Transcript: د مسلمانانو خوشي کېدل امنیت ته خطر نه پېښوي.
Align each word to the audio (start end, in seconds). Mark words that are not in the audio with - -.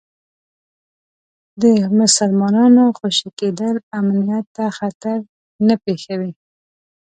د 1.61 1.63
مسلمانانو 1.99 2.83
خوشي 2.97 3.29
کېدل 3.39 3.75
امنیت 3.99 4.45
ته 4.55 4.65
خطر 4.77 5.17
نه 5.67 5.75
پېښوي. 5.83 6.31